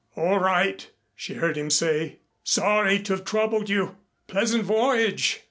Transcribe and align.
"All 0.15 0.39
right," 0.39 0.89
she 1.15 1.35
heard 1.35 1.55
him 1.55 1.69
say, 1.69 2.21
"sorry 2.43 2.97
to 3.03 3.13
have 3.13 3.23
troubled 3.23 3.69
you. 3.69 3.97
Pleasant 4.25 4.63
voyage. 4.63 5.39